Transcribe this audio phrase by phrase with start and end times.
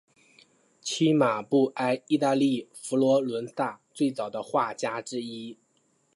[0.81, 5.59] 契马布埃意大利佛罗伦萨最早的画家之一。